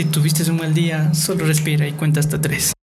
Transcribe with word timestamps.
Si 0.00 0.06
tuviste 0.06 0.50
un 0.50 0.56
mal 0.56 0.72
día, 0.72 1.12
solo 1.12 1.44
respira 1.44 1.86
y 1.86 1.92
cuenta 1.92 2.20
hasta 2.20 2.40
tres. 2.40 2.72